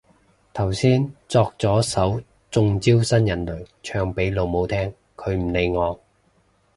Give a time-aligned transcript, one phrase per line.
[0.53, 2.19] 頭先作咗首
[2.49, 5.99] 中招新人類唱俾老母聽，佢唔理我